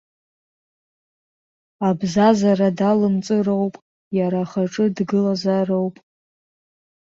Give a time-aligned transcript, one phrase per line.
[1.87, 3.75] Абзазара далымҵыроуп,
[4.17, 5.95] иара ахаҿы дгылазароуп.